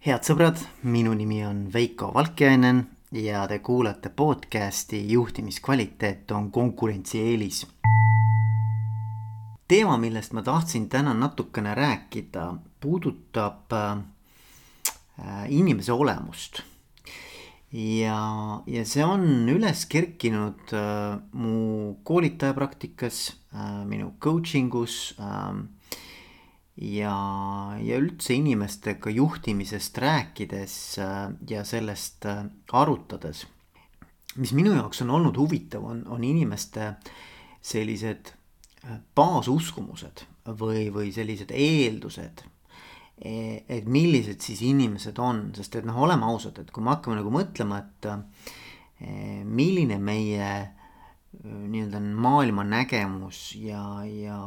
head 0.00 0.24
sõbrad, 0.24 0.56
minu 0.88 1.12
nimi 1.12 1.42
on 1.44 1.66
Veiko 1.72 2.06
Valkjainen 2.14 2.78
ja 3.12 3.42
te 3.50 3.58
kuulate 3.60 4.08
podcasti 4.08 5.02
Juhtimiskvaliteet 5.12 6.30
on 6.32 6.50
konkurentsieelis. 6.50 7.66
teema, 9.68 9.98
millest 9.98 10.32
ma 10.32 10.42
tahtsin 10.42 10.88
täna 10.88 11.12
natukene 11.14 11.74
rääkida, 11.74 12.54
puudutab 12.80 13.72
äh, 13.72 13.98
inimese 15.48 15.92
olemust. 15.92 16.62
ja, 17.72 18.62
ja 18.66 18.84
see 18.84 19.04
on 19.04 19.48
üles 19.52 19.84
kerkinud 19.86 20.72
äh, 20.72 21.20
mu 21.32 21.94
koolitaja 22.04 22.54
praktikas 22.54 23.36
äh,, 23.52 23.84
minu 23.84 24.14
coaching 24.18 24.74
us 24.74 25.14
ja, 26.76 27.14
ja 27.82 27.98
üldse 28.00 28.34
inimestega 28.38 29.10
juhtimisest 29.12 29.98
rääkides 29.98 30.74
äh, 30.98 31.22
ja 31.48 31.64
sellest 31.64 32.26
äh, 32.26 32.44
arutades. 32.72 33.46
mis 34.36 34.52
minu 34.54 34.72
jaoks 34.72 35.02
on 35.02 35.10
olnud 35.10 35.36
huvitav, 35.36 35.84
on, 35.84 36.04
on 36.08 36.24
inimeste 36.24 36.94
sellised 37.60 38.32
äh, 38.84 39.00
baasuskumused 39.14 40.24
või, 40.46 40.88
või 40.94 41.10
sellised 41.12 41.50
eeldused. 41.50 42.44
E, 43.20 43.32
et 43.68 43.84
millised 43.84 44.40
siis 44.40 44.62
inimesed 44.64 45.18
on, 45.20 45.50
sest 45.56 45.76
et 45.76 45.84
noh, 45.84 45.98
oleme 46.00 46.24
ausad, 46.24 46.62
et 46.62 46.70
kui 46.70 46.84
me 46.84 46.94
hakkame 46.94 47.18
nagu 47.18 47.32
mõtlema, 47.34 47.82
et 47.82 48.08
milline 49.44 49.96
meie 50.00 50.48
nii-öelda 51.40 52.00
maailma 52.00 52.64
nägemus 52.68 53.54
ja, 53.56 53.82
ja 54.04 54.40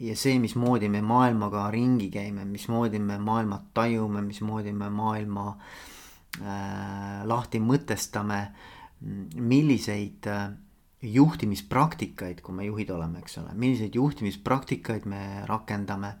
ja 0.00 0.16
see, 0.18 0.38
mismoodi 0.42 0.88
me 0.90 1.02
maailmaga 1.02 1.68
ringi 1.70 2.10
käime, 2.10 2.44
mismoodi 2.48 2.98
me 2.98 3.18
maailma 3.18 3.60
tajume, 3.74 4.22
mismoodi 4.22 4.72
me 4.72 4.90
maailma 4.90 5.46
äh, 6.40 7.22
lahti 7.24 7.60
mõtestame, 7.62 8.40
milliseid 9.36 10.26
äh, 10.30 10.48
juhtimispraktikaid, 11.04 12.40
kui 12.42 12.56
me 12.56 12.66
juhid 12.66 12.90
oleme, 12.90 13.22
eks 13.22 13.38
ole, 13.42 13.54
milliseid 13.54 13.94
juhtimispraktikaid 13.94 15.06
me 15.06 15.24
rakendame. 15.46 16.14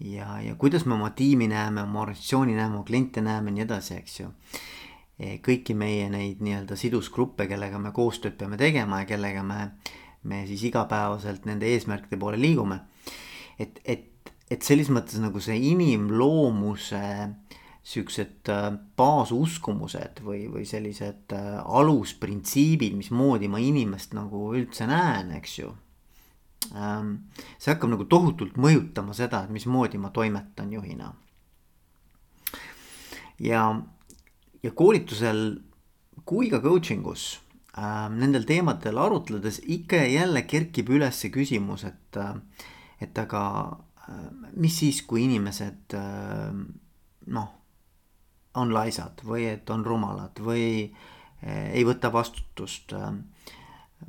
ja, 0.00 0.40
ja 0.40 0.54
kuidas 0.54 0.86
me 0.86 0.94
oma 0.94 1.10
tiimi 1.10 1.48
näeme, 1.48 1.82
oma 1.82 2.00
organisatsiooni 2.00 2.54
näeme, 2.54 2.74
oma 2.74 2.84
kliente 2.84 3.20
näeme, 3.20 3.50
nii 3.50 3.66
edasi, 3.66 3.94
eks 3.94 4.20
ju. 4.20 4.30
Kõiki 5.20 5.74
meie 5.76 6.06
neid 6.08 6.38
nii-öelda 6.40 6.78
sidusgruppe, 6.80 7.44
kellega 7.44 7.76
me 7.78 7.90
koostööd 7.92 8.38
peame 8.40 8.56
tegema 8.56 9.02
ja 9.02 9.08
kellega 9.10 9.42
me 9.44 9.58
äh, 9.60 9.90
me 10.22 10.44
siis 10.46 10.62
igapäevaselt 10.68 11.46
nende 11.48 11.68
eesmärkide 11.70 12.18
poole 12.20 12.40
liigume. 12.40 12.80
et, 13.58 13.80
et, 13.84 14.32
et 14.50 14.62
selles 14.62 14.90
mõttes 14.92 15.20
nagu 15.22 15.40
see 15.40 15.56
inimloomuse 15.70 17.04
siuksed 17.82 18.50
äh, 18.52 18.66
baasuskumused 18.96 20.20
või, 20.24 20.44
või 20.52 20.66
sellised 20.68 21.32
äh, 21.32 21.60
alusprintsiibid, 21.64 22.96
mismoodi 22.98 23.48
ma 23.48 23.60
inimest 23.62 24.12
nagu 24.16 24.50
üldse 24.56 24.86
näen, 24.90 25.32
eks 25.38 25.58
ju. 25.62 25.72
Ähm, 26.76 27.14
see 27.56 27.72
hakkab 27.72 27.94
nagu 27.94 28.04
tohutult 28.04 28.60
mõjutama 28.60 29.16
seda, 29.16 29.44
et 29.44 29.54
mismoodi 29.54 29.98
ma 29.98 30.12
toimetan 30.14 30.72
juhina. 30.72 31.14
ja, 33.40 33.64
ja 34.62 34.70
koolitusel 34.76 35.62
kui 36.28 36.50
ka 36.52 36.60
coaching 36.60 37.06
us 37.08 37.40
nendel 37.78 38.44
teemadel 38.48 38.98
arutledes 38.98 39.60
ikka 39.70 40.02
ja 40.02 40.08
jälle 40.20 40.42
kerkib 40.42 40.90
üles 40.90 41.20
see 41.22 41.30
küsimus, 41.30 41.84
et, 41.86 42.16
äh, 42.18 42.34
et 43.00 43.18
aga 43.18 43.42
äh, 44.08 44.26
mis 44.56 44.80
siis, 44.82 45.02
kui 45.06 45.24
inimesed 45.28 45.94
äh, 45.94 46.50
noh, 47.30 47.48
on 48.58 48.74
laisad 48.74 49.22
või 49.22 49.46
et 49.52 49.70
on 49.70 49.84
rumalad 49.86 50.40
või 50.42 50.90
ei 51.40 51.84
võta 51.88 52.10
vastutust 52.12 52.92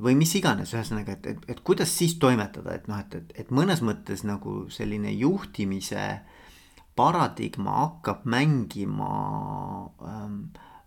või 0.02 0.16
mis 0.18 0.34
iganes, 0.36 0.74
ühesõnaga, 0.74 1.14
et, 1.14 1.28
et, 1.30 1.46
et 1.48 1.60
kuidas 1.64 1.94
siis 1.96 2.18
toimetada, 2.20 2.74
et 2.74 2.90
noh, 2.90 2.98
et, 3.00 3.14
et, 3.14 3.30
et 3.40 3.54
mõnes 3.54 3.80
mõttes 3.80 4.24
nagu 4.26 4.66
selline 4.68 5.14
juhtimise 5.14 6.02
paradigma 6.98 7.78
hakkab 7.78 8.26
mängima 8.28 9.08
ähm, 10.04 10.36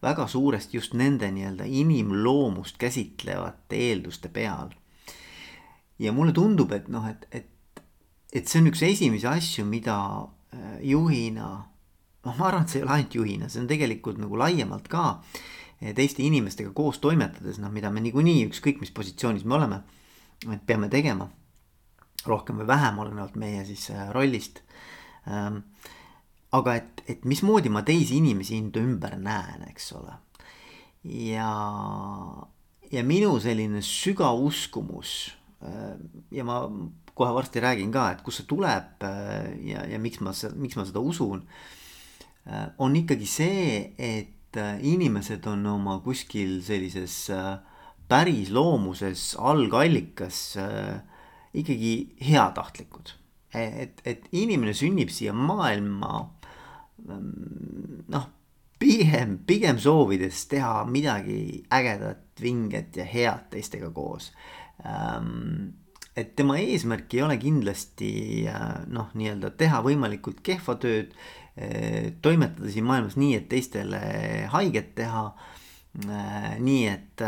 väga 0.06 0.28
suuresti 0.30 0.78
just 0.78 0.94
nende 0.98 1.32
nii-öelda 1.34 1.66
inimloomust 1.66 2.78
käsitlevate 2.82 3.80
eelduste 3.90 4.30
peal. 4.30 4.74
ja 6.00 6.12
mulle 6.12 6.34
tundub, 6.36 6.72
et 6.76 6.88
noh, 6.92 7.06
et, 7.08 7.28
et, 7.32 7.84
et 8.34 8.48
see 8.48 8.60
on 8.60 8.68
üks 8.68 8.82
esimesi 8.84 9.28
asju, 9.32 9.66
mida 9.66 9.96
äh, 10.54 10.82
juhina, 10.84 11.52
noh, 12.26 12.36
ma 12.36 12.50
arvan, 12.50 12.66
et 12.66 12.74
see 12.74 12.82
ei 12.82 12.88
ole 12.88 12.98
ainult 12.98 13.16
juhina, 13.16 13.50
see 13.50 13.64
on 13.64 13.70
tegelikult 13.72 14.20
nagu 14.20 14.38
laiemalt 14.40 14.90
ka 14.92 15.06
äh, 15.16 15.94
teiste 15.96 16.24
inimestega 16.26 16.74
koos 16.76 17.00
toimetades, 17.04 17.62
noh, 17.64 17.72
mida 17.72 17.92
me 17.92 18.04
niikuinii 18.04 18.44
ükskõik 18.50 18.84
mis 18.84 18.92
positsioonis 18.96 19.48
me 19.48 19.56
oleme, 19.60 19.82
et 20.52 20.68
peame 20.68 20.92
tegema 20.92 21.30
rohkem 22.26 22.60
või 22.60 22.68
vähem, 22.68 23.00
olenevalt 23.00 23.38
meie 23.40 23.64
siis 23.68 23.88
äh, 23.94 24.10
rollist 24.14 24.62
ähm, 25.30 25.64
aga 26.56 26.76
et, 26.80 27.04
et 27.12 27.26
mismoodi 27.28 27.72
ma 27.74 27.84
teisi 27.86 28.20
inimesi 28.20 28.60
enda 28.60 28.84
ümber 28.84 29.18
näen, 29.22 29.66
eks 29.70 29.92
ole. 29.98 30.18
ja, 31.06 31.50
ja 32.92 33.04
minu 33.06 33.36
selline 33.42 33.82
sügav 33.86 34.40
uskumus 34.42 35.34
ja 36.34 36.46
ma 36.46 36.60
kohe 37.16 37.32
varsti 37.34 37.62
räägin 37.64 37.94
ka, 37.94 38.10
et 38.12 38.24
kust 38.26 38.42
see 38.42 38.50
tuleb 38.50 39.06
ja, 39.66 39.86
ja 39.88 40.00
miks 40.02 40.22
ma, 40.22 40.34
miks 40.60 40.78
ma 40.78 40.86
seda 40.86 41.02
usun. 41.02 41.46
On 42.84 42.98
ikkagi 43.00 43.26
see, 43.30 43.70
et 43.98 44.60
inimesed 44.86 45.48
on 45.50 45.64
oma 45.72 45.98
kuskil 46.04 46.60
sellises 46.64 47.16
päris 48.12 48.52
loomuses 48.54 49.32
algallikas 49.42 50.42
ikkagi 51.56 51.94
heatahtlikud 52.28 53.16
et, 53.56 54.02
et 54.06 54.28
inimene 54.36 54.74
sünnib 54.76 55.12
siia 55.14 55.34
maailma 55.36 56.26
noh, 57.04 58.28
pigem, 58.80 59.38
pigem 59.48 59.80
soovides 59.82 60.46
teha 60.52 60.84
midagi 60.90 61.64
ägedat, 61.74 62.24
vinget 62.42 62.98
ja 63.00 63.06
head 63.08 63.50
teistega 63.54 63.90
koos. 63.96 64.32
Ähm, 64.86 65.76
et 66.16 66.36
tema 66.36 66.58
eesmärk 66.60 67.14
ei 67.16 67.24
ole 67.26 67.38
kindlasti 67.40 68.12
äh, 68.52 68.86
noh, 68.92 69.12
nii-öelda 69.16 69.52
teha 69.60 69.82
võimalikult 69.86 70.42
kehva 70.46 70.78
tööd, 70.80 71.14
äh, 71.56 72.16
toimetada 72.24 72.72
siin 72.72 72.88
maailmas 72.88 73.18
nii, 73.20 73.36
et 73.40 73.50
teistele 73.52 74.02
haiget 74.54 74.96
teha. 75.00 75.28
Äh, 76.06 76.50
nii, 76.60 76.88
et 76.92 77.24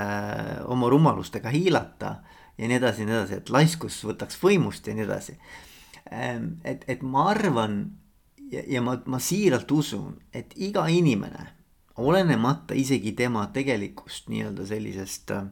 oma 0.68 0.90
rumalustega 0.92 1.52
hiilata 1.54 2.18
ja 2.58 2.68
nii 2.68 2.80
edasi 2.82 3.06
ja 3.06 3.08
nii 3.08 3.16
edasi, 3.16 3.38
et 3.40 3.52
laiskus 3.54 4.02
võtaks 4.04 4.40
võimust 4.42 4.88
ja 4.88 4.96
nii 4.98 5.06
edasi. 5.06 5.38
Ähm, 6.12 6.58
et, 6.68 6.84
et 6.92 7.04
ma 7.04 7.30
arvan 7.32 7.80
ja, 8.52 8.64
ja 8.68 8.82
ma, 8.82 8.98
ma 9.06 9.20
siiralt 9.20 9.72
usun, 9.72 10.18
et 10.34 10.54
iga 10.56 10.88
inimene, 10.92 11.48
olenemata 11.98 12.78
isegi 12.78 13.16
tema 13.18 13.48
tegelikust 13.54 14.30
nii-öelda 14.30 14.68
sellisest 14.70 15.34
äh, 15.34 15.48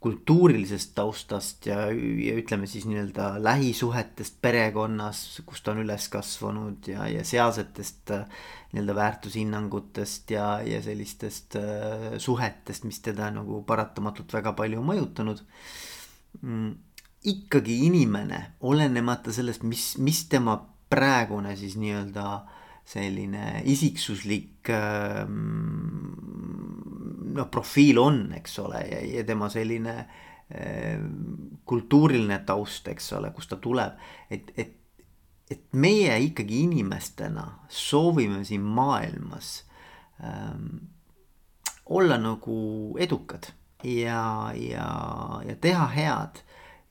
kultuurilisest 0.00 0.94
taustast 0.96 1.66
ja, 1.68 1.82
ja 1.92 2.36
ütleme 2.40 2.66
siis 2.70 2.86
nii-öelda 2.88 3.34
lähisuhetest 3.44 4.38
perekonnas, 4.40 5.42
kus 5.46 5.60
ta 5.60 5.74
on 5.74 5.82
üles 5.82 6.06
kasvanud 6.12 6.88
ja, 6.88 7.04
ja 7.10 7.24
sealsetest 7.26 8.14
äh, 8.16 8.24
nii-öelda 8.72 8.96
väärtushinnangutest 8.96 10.32
ja, 10.32 10.46
ja 10.64 10.80
sellistest 10.82 11.58
äh, 11.60 12.14
suhetest, 12.18 12.86
mis 12.88 13.02
teda 13.04 13.28
nagu 13.34 13.60
paratamatult 13.68 14.32
väga 14.38 14.54
palju 14.56 14.80
mõjutanud 14.88 15.44
mm,. 16.40 16.72
ikkagi 17.34 17.82
inimene, 17.90 18.44
olenemata 18.64 19.34
sellest, 19.36 19.66
mis, 19.68 19.92
mis 20.00 20.24
tema 20.32 20.56
praegune 20.90 21.54
siis 21.56 21.76
nii-öelda 21.80 22.26
selline 22.90 23.60
isiksuslik 23.70 24.70
ähm, 24.74 25.36
noh, 27.36 27.48
profiil 27.52 28.00
on, 28.02 28.20
eks 28.38 28.58
ole, 28.64 28.82
ja, 28.90 29.24
tema 29.26 29.48
selline 29.52 29.94
ähm, 30.54 31.06
kultuuriline 31.68 32.40
taust, 32.46 32.88
eks 32.90 33.12
ole, 33.18 33.30
kust 33.36 33.52
ta 33.52 33.60
tuleb, 33.62 34.00
et, 34.30 34.52
et, 34.58 34.76
et 35.50 35.66
meie 35.72 36.16
ikkagi 36.26 36.64
inimestena 36.66 37.46
soovime 37.68 38.42
siin 38.48 38.66
maailmas 38.66 39.52
ähm, 40.24 40.90
olla 41.90 42.18
nagu 42.18 42.60
edukad 42.98 43.50
ja, 43.84 44.52
ja, 44.54 44.88
ja 45.46 45.56
teha 45.60 45.86
head 45.94 46.42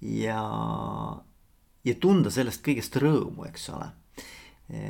ja, 0.01 0.43
ja 1.89 1.97
tunda 1.99 2.31
sellest 2.33 2.63
kõigest 2.65 2.95
rõõmu, 3.01 3.47
eks 3.49 3.69
ole. 3.73 3.89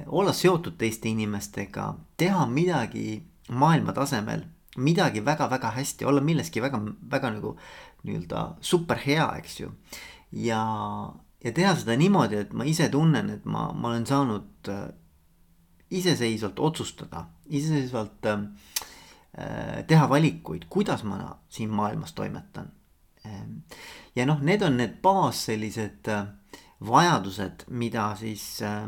olla 0.07 0.33
seotud 0.35 0.75
teiste 0.77 1.07
inimestega, 1.07 1.93
teha 2.19 2.45
midagi 2.51 3.21
maailma 3.49 3.93
tasemel, 3.95 4.43
midagi 4.77 5.25
väga-väga 5.25 5.71
hästi, 5.71 6.05
olla 6.05 6.21
milleski 6.21 6.61
väga, 6.61 6.81
väga 7.11 7.31
nagu 7.37 7.55
nii-öelda 8.03 8.43
super 8.61 8.99
hea, 9.05 9.27
eks 9.37 9.59
ju. 9.59 9.71
ja, 10.31 10.61
ja 11.43 11.51
teha 11.51 11.75
seda 11.75 11.97
niimoodi, 11.97 12.43
et 12.43 12.53
ma 12.53 12.67
ise 12.67 12.89
tunnen, 12.89 13.29
et 13.29 13.45
ma, 13.45 13.69
ma 13.73 13.91
olen 13.91 14.05
saanud 14.07 14.69
äh, 14.69 14.87
iseseisvalt 15.89 16.59
otsustada, 16.59 17.25
iseseisvalt 17.49 18.25
äh, 18.25 18.43
teha 19.87 20.09
valikuid, 20.09 20.67
kuidas 20.69 21.03
ma 21.03 21.39
siin 21.49 21.69
maailmas 21.69 22.13
toimetan. 22.13 22.71
Ähm, 23.25 23.63
ja 24.15 24.25
noh, 24.25 24.39
need 24.41 24.61
on 24.63 24.77
need 24.77 25.01
baas 25.03 25.45
sellised 25.49 26.07
äh, 26.07 26.27
vajadused, 26.87 27.65
mida 27.67 28.15
siis 28.15 28.61
äh, 28.63 28.87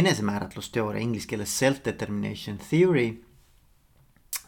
enesemääratlusteooria 0.00 1.02
inglise 1.02 1.28
keeles 1.28 1.58
self-determination 1.58 2.58
theory. 2.68 3.22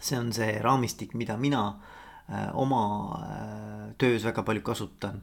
see 0.00 0.18
on 0.18 0.32
see 0.32 0.58
raamistik, 0.62 1.14
mida 1.14 1.36
mina 1.36 1.66
äh, 2.30 2.50
oma 2.54 2.82
äh, 3.16 3.94
töös 3.98 4.24
väga 4.24 4.42
palju 4.42 4.62
kasutan 4.62 5.22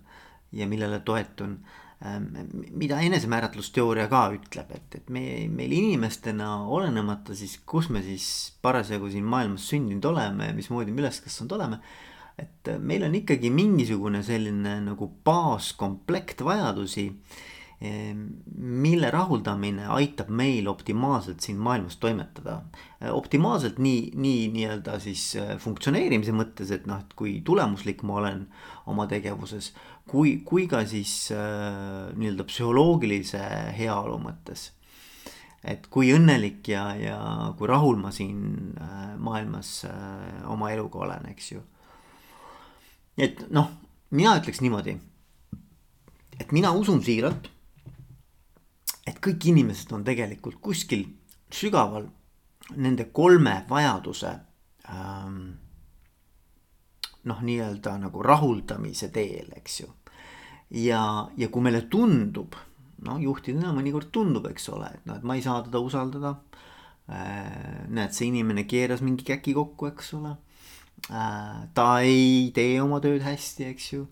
ja 0.52 0.68
millele 0.68 1.00
toetun 1.00 1.60
ähm,. 2.06 2.26
mida 2.72 3.00
enesemääratlusteooria 3.00 4.08
ka 4.08 4.26
ütleb, 4.34 4.72
et, 4.76 4.96
et 4.96 5.10
me, 5.10 5.48
meil 5.48 5.72
inimestena, 5.72 6.66
olenemata 6.66 7.36
siis, 7.36 7.60
kus 7.66 7.90
me 7.90 8.02
siis 8.04 8.58
parasjagu 8.62 9.10
siin 9.10 9.26
maailmas 9.26 9.70
sündinud 9.70 10.06
oleme 10.06 10.48
ja 10.48 10.58
mismoodi 10.58 10.92
me 10.92 11.06
üles 11.06 11.22
kasvanud 11.22 11.56
oleme 11.60 11.80
et 12.40 12.70
meil 12.82 13.06
on 13.06 13.16
ikkagi 13.18 13.52
mingisugune 13.54 14.24
selline 14.26 14.78
nagu 14.88 15.10
baaskomplekt 15.26 16.42
vajadusi, 16.46 17.06
ehm, 17.84 18.24
mille 18.58 19.12
rahuldamine 19.14 19.86
aitab 19.94 20.32
meil 20.34 20.68
optimaalselt 20.72 21.42
siin 21.46 21.58
maailmas 21.62 21.98
toimetada. 21.98 22.62
optimaalselt 23.04 23.80
nii, 23.84 24.12
nii 24.16 24.48
nii-öelda 24.54 25.00
siis 25.00 25.36
äh, 25.36 25.58
funktsioneerimise 25.60 26.32
mõttes, 26.32 26.72
et 26.72 26.86
noh, 26.88 27.02
et 27.04 27.14
kui 27.20 27.42
tulemuslik 27.46 28.04
ma 28.08 28.22
olen 28.22 28.46
oma 28.88 29.08
tegevuses, 29.12 29.74
kui, 30.08 30.38
kui 30.46 30.70
ka 30.72 30.86
siis 30.88 31.32
äh, 31.36 32.16
nii-öelda 32.16 32.48
psühholoogilise 32.48 33.44
heaolu 33.78 34.22
mõttes 34.24 34.72
et 35.64 35.86
kui 35.88 36.10
õnnelik 36.16 36.68
ja, 36.72 36.88
ja 36.96 37.20
kui 37.60 37.68
rahul 37.68 38.00
ma 38.00 38.12
siin 38.12 38.74
äh, 38.80 39.14
maailmas 39.20 39.84
oma 40.48 40.72
eluga 40.72 41.04
olen, 41.04 41.30
eks 41.36 41.52
ju 41.52 41.62
et 43.18 43.46
noh, 43.54 43.70
mina 44.14 44.36
ütleks 44.40 44.62
niimoodi, 44.64 44.96
et 46.40 46.54
mina 46.56 46.74
usun 46.76 47.02
siiralt, 47.06 47.50
et 49.08 49.20
kõik 49.24 49.50
inimesed 49.52 49.92
on 49.94 50.06
tegelikult 50.08 50.62
kuskil 50.64 51.06
sügaval 51.54 52.08
nende 52.80 53.10
kolme 53.14 53.58
vajaduse 53.70 54.32
ähm, 54.90 55.42
noh, 57.30 57.42
nii-öelda 57.44 57.98
nagu 58.02 58.24
rahuldamise 58.24 59.12
teel, 59.14 59.52
eks 59.60 59.82
ju. 59.82 59.90
ja, 60.84 61.04
ja 61.38 61.50
kui 61.52 61.66
meile 61.66 61.84
tundub, 61.92 62.56
noh, 63.04 63.20
juhtidena 63.22 63.76
mõnikord 63.76 64.10
tundub, 64.16 64.48
eks 64.50 64.70
ole, 64.74 64.90
et 64.96 65.06
noh, 65.06 65.20
et 65.20 65.28
ma 65.28 65.36
ei 65.38 65.44
saa 65.46 65.62
teda 65.68 65.84
usaldada 65.84 66.38
äh,. 67.12 67.84
näed, 67.92 68.16
see 68.16 68.32
inimene 68.32 68.64
keeras 68.64 69.04
mingi 69.04 69.28
käki 69.28 69.54
kokku, 69.54 69.92
eks 69.92 70.16
ole 70.18 70.38
Äh, 70.38 70.53
ta 71.08 71.88
ei 72.06 72.52
tee 72.56 72.78
oma 72.82 73.00
tööd 73.04 73.24
hästi, 73.26 73.68
eks 73.74 73.88
ju. 73.94 74.06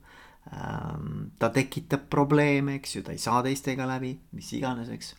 Ähm, 0.51 1.31
ta 1.39 1.51
tekitab 1.53 2.07
probleeme, 2.11 2.79
eks 2.79 2.95
ju, 2.97 3.03
ta 3.05 3.13
ei 3.13 3.21
saa 3.21 3.43
teistega 3.45 3.85
läbi, 3.87 4.15
mis 4.35 4.49
iganes, 4.57 4.89
eks. 4.89 5.13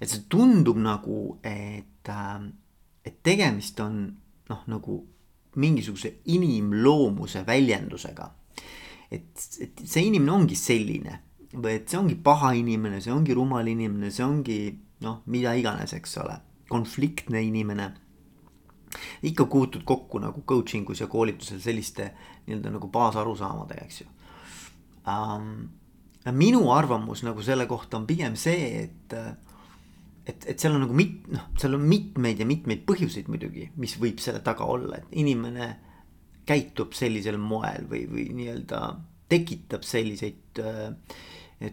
et 0.00 0.10
see 0.10 0.26
tundub 0.32 0.80
nagu, 0.80 1.38
et, 1.46 2.08
ähm, 2.10 2.50
et 3.06 3.20
tegemist 3.22 3.78
on 3.84 4.02
noh, 4.50 4.66
nagu 4.68 4.98
mingisuguse 5.60 6.16
inimloomuse 6.34 7.44
väljendusega. 7.46 8.30
et, 9.10 9.30
et 9.60 9.80
see 9.84 10.04
inimene 10.06 10.32
ongi 10.32 10.54
selline 10.54 11.16
või 11.52 11.80
et 11.80 11.88
see 11.90 11.98
ongi 11.98 12.14
paha 12.14 12.52
inimene, 12.54 13.00
see 13.02 13.10
ongi 13.14 13.34
rumal 13.34 13.66
inimene, 13.66 14.10
see 14.14 14.22
ongi 14.22 14.58
noh, 15.02 15.22
mida 15.26 15.54
iganes, 15.58 15.94
eks 15.96 16.16
ole, 16.22 16.36
konfliktne 16.70 17.42
inimene 17.42 17.88
ikka 19.22 19.46
puutud 19.50 19.84
kokku 19.86 20.20
nagu 20.22 20.42
coaching 20.46 20.88
us 20.90 21.00
ja 21.00 21.06
koolitusel 21.10 21.60
selliste 21.62 22.10
nii-öelda 22.46 22.72
nagu 22.74 22.88
baasarusaamadega, 22.92 23.84
eks 23.86 24.00
ju 24.02 24.08
um,. 25.10 25.68
minu 26.36 26.66
arvamus 26.72 27.22
nagu 27.24 27.42
selle 27.42 27.66
kohta 27.66 27.96
on 27.96 28.06
pigem 28.06 28.36
see, 28.36 28.84
et, 28.84 29.14
et, 30.26 30.48
et 30.52 30.58
seal 30.58 30.76
on 30.76 30.84
nagu 30.84 30.96
mit-, 30.96 31.30
noh, 31.32 31.46
seal 31.58 31.78
on 31.78 31.86
mitmeid 31.88 32.42
ja 32.42 32.48
mitmeid 32.48 32.84
põhjuseid 32.88 33.30
muidugi, 33.32 33.70
mis 33.80 33.96
võib 34.00 34.20
selle 34.20 34.42
taga 34.44 34.68
olla, 34.68 35.00
et 35.00 35.16
inimene 35.22 35.70
käitub 36.50 36.92
sellisel 36.96 37.38
moel 37.38 37.86
või, 37.88 38.04
või 38.10 38.26
nii-öelda 38.36 38.82
tekitab 39.30 39.84
selliseid 39.86 40.60
äh, 40.60 40.90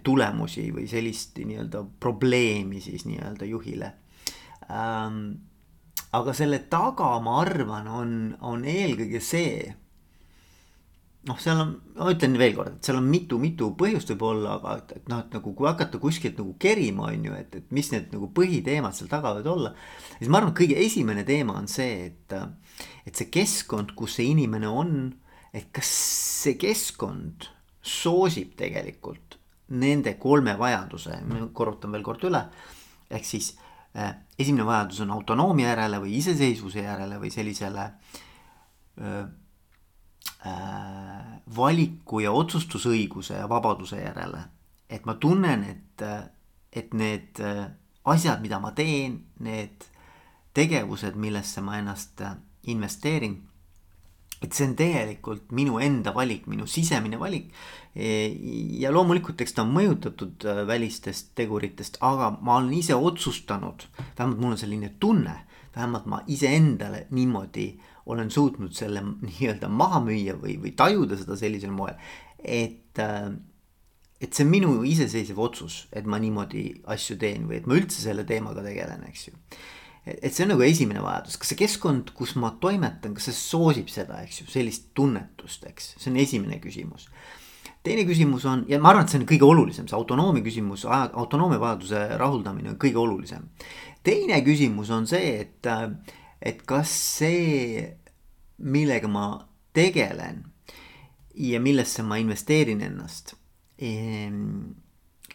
tulemusi 0.03 0.67
või 0.75 0.87
sellist 0.91 1.39
nii-öelda 1.39 1.83
probleemi 1.99 2.81
siis 2.83 3.05
nii-öelda 3.07 3.47
juhile 3.47 3.91
ähm, 4.69 5.21
aga 6.17 6.33
selle 6.35 6.61
taga, 6.71 7.17
ma 7.23 7.41
arvan, 7.41 7.89
on, 7.91 8.15
on 8.47 8.63
eelkõige 8.67 9.21
see. 9.23 9.67
noh, 11.27 11.39
seal 11.43 11.59
on, 11.59 11.73
ma 11.97 12.11
ütlen 12.13 12.37
veel 12.39 12.53
kord, 12.55 12.77
et 12.77 12.87
seal 12.87 13.01
on 13.01 13.07
mitu-mitu 13.11 13.73
põhjust 13.79 14.13
võib-olla, 14.13 14.53
aga 14.61 14.77
et, 14.79 14.93
et 15.01 15.09
noh, 15.11 15.25
et 15.25 15.33
nagu 15.35 15.51
kui 15.57 15.67
hakata 15.67 15.99
kuskilt 15.99 16.39
nagu 16.39 16.53
kerima, 16.61 17.09
on 17.11 17.25
ju, 17.27 17.33
et, 17.35 17.57
et 17.59 17.75
mis 17.75 17.89
need 17.91 18.13
nagu 18.15 18.29
põhiteemad 18.37 18.95
seal 18.95 19.11
taga 19.11 19.33
võivad 19.35 19.51
olla. 19.51 19.73
siis 20.13 20.31
ma 20.31 20.39
arvan, 20.39 20.53
et 20.53 20.61
kõige 20.61 20.79
esimene 20.85 21.27
teema 21.27 21.57
on 21.59 21.67
see, 21.71 22.07
et, 22.13 22.37
et 23.09 23.19
see 23.19 23.27
keskkond, 23.33 23.91
kus 23.99 24.15
see 24.21 24.31
inimene 24.31 24.71
on, 24.71 24.95
et 25.51 25.67
kas 25.75 25.91
see 26.45 26.55
keskkond 26.61 27.49
soosib 27.83 28.55
tegelikult 28.59 29.37
nende 29.75 30.15
kolme 30.19 30.55
vajaduse, 30.59 31.19
ma 31.27 31.43
korrutan 31.55 31.91
veel 31.91 32.05
kord 32.05 32.23
üle, 32.29 32.45
ehk 33.11 33.27
siis 33.27 33.51
esimene 34.39 34.65
vajadus 34.65 35.01
on 35.05 35.11
autonoomia 35.11 35.69
järele 35.69 35.99
või 36.03 36.17
iseseisvuse 36.19 36.83
järele 36.83 37.19
või 37.21 37.31
sellisele 37.33 37.85
öö, 39.01 39.23
äh, 40.45 41.41
valiku 41.55 42.19
ja 42.19 42.31
otsustusõiguse 42.31 43.39
ja 43.39 43.49
vabaduse 43.49 44.01
järele. 44.01 44.43
et 44.89 45.05
ma 45.05 45.13
tunnen, 45.13 45.63
et, 45.63 46.01
et 46.71 46.93
need 46.93 47.39
asjad, 48.05 48.41
mida 48.41 48.59
ma 48.59 48.71
teen, 48.71 49.25
need 49.39 49.83
tegevused, 50.53 51.15
millesse 51.15 51.61
ma 51.61 51.77
ennast 51.77 52.21
investeerin 52.63 53.41
et 54.41 54.53
see 54.53 54.67
on 54.67 54.75
tegelikult 54.77 55.51
minu 55.57 55.79
enda 55.81 56.13
valik, 56.15 56.45
minu 56.49 56.67
sisemine 56.69 57.17
valik. 57.19 57.49
E, 57.97 58.29
ja 58.77 58.91
loomulikult, 58.93 59.41
eks 59.41 59.57
ta 59.57 59.65
on 59.65 59.73
mõjutatud 59.73 60.45
äh, 60.45 60.61
välistest 60.69 61.33
teguritest, 61.37 61.97
aga 62.05 62.35
ma 62.37 62.59
olen 62.59 62.75
ise 62.77 62.95
otsustanud, 62.95 63.87
vähemalt 64.17 64.41
mul 64.43 64.53
on 64.53 64.61
selline 64.61 64.93
tunne, 65.01 65.33
vähemalt 65.75 66.05
ma 66.09 66.21
iseendale 66.29 67.07
niimoodi 67.17 67.71
olen 68.07 68.29
suutnud 68.31 68.77
selle 68.77 69.01
nii-öelda 69.27 69.69
maha 69.73 70.03
müüa 70.05 70.37
või, 70.41 70.59
või 70.61 70.75
tajuda 70.77 71.17
seda 71.19 71.39
sellisel 71.39 71.73
moel, 71.73 71.97
et 72.37 73.01
äh, 73.01 73.31
et 74.17 74.33
see 74.33 74.47
on 74.47 74.49
minu 74.49 74.69
iseseisev 74.89 75.37
otsus, 75.37 75.83
et 75.93 76.07
ma 76.09 76.17
niimoodi 76.17 76.63
asju 76.89 77.19
teen 77.21 77.43
või 77.49 77.59
et 77.59 77.67
ma 77.69 77.75
üldse 77.77 78.01
selle 78.01 78.23
teemaga 78.25 78.63
tegelen, 78.65 79.03
eks 79.05 79.27
ju 79.27 79.35
et 80.21 80.33
see 80.33 80.45
on 80.45 80.53
nagu 80.53 80.63
esimene 80.65 81.01
vajadus, 81.03 81.37
kas 81.39 81.51
see 81.51 81.59
keskkond, 81.59 82.13
kus 82.17 82.35
ma 82.39 82.53
toimetan, 82.61 83.15
kas 83.17 83.29
see 83.29 83.37
soosib 83.37 83.91
seda, 83.91 84.21
eks 84.25 84.41
ju, 84.41 84.47
sellist 84.51 84.89
tunnetust, 84.97 85.67
eks, 85.69 85.93
see 85.97 86.11
on 86.11 86.19
esimene 86.23 86.61
küsimus. 86.63 87.09
teine 87.87 88.03
küsimus 88.03 88.43
on 88.45 88.65
ja 88.67 88.79
ma 88.83 88.91
arvan, 88.91 89.05
et 89.05 89.13
see 89.13 89.21
on 89.21 89.27
kõige 89.29 89.47
olulisem, 89.47 89.87
see 89.87 89.95
autonoomia 89.95 90.43
küsimus, 90.43 90.83
autonoomia 90.87 91.59
vajaduse 91.61 92.03
rahuldamine 92.19 92.73
on 92.73 92.79
kõige 92.81 92.99
olulisem. 93.03 93.49
teine 94.03 94.41
küsimus 94.45 94.91
on 94.91 95.07
see, 95.07 95.45
et, 95.45 95.71
et 96.41 96.65
kas 96.67 96.91
see, 97.19 97.85
millega 98.57 99.07
ma 99.07 99.29
tegelen 99.77 100.43
ja 101.37 101.59
millesse 101.61 102.03
ma 102.03 102.17
investeerin 102.17 102.81
ennast 102.81 103.35
ehm, 103.77 104.73